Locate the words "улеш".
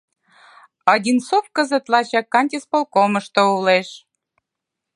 3.55-3.89